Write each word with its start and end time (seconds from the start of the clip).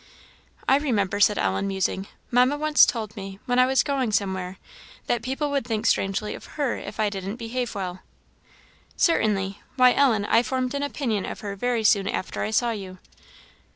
"I 0.67 0.77
remember," 0.77 1.19
said 1.19 1.37
Ellen, 1.37 1.67
musing, 1.67 2.07
"Mamma 2.31 2.57
once 2.57 2.87
told 2.87 3.15
me, 3.15 3.37
when 3.45 3.59
I 3.59 3.67
was 3.67 3.83
going 3.83 4.11
somewhere, 4.11 4.57
that 5.05 5.21
people 5.21 5.51
would 5.51 5.63
think 5.63 5.85
strangely 5.85 6.33
of 6.33 6.45
her 6.57 6.75
if 6.75 6.99
I 6.99 7.07
didn't 7.07 7.35
behave 7.35 7.75
well." 7.75 7.99
"Certainly. 8.97 9.61
Why, 9.75 9.93
Ellen, 9.93 10.25
I 10.25 10.41
formed 10.41 10.73
an 10.73 10.81
opinion 10.81 11.23
of 11.27 11.41
her 11.41 11.55
very 11.55 11.83
soon 11.83 12.07
after 12.07 12.41
I 12.41 12.49
saw 12.49 12.71
you." 12.71 12.97